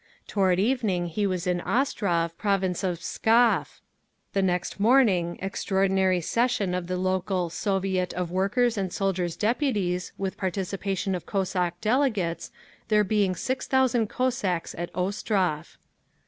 [0.25, 3.81] Toward evening he was in Ostrov, Province of Pskov.
[4.33, 10.37] The next morning, extraordinary session of the local Soviet of Workers' and Soldiers' Depulies, with
[10.37, 15.77] participation of Cossack delegates—there being 6,000 Cossacks at Ostrov.